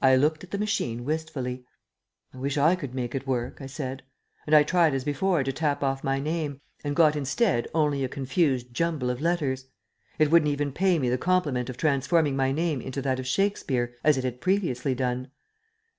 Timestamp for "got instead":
6.96-7.68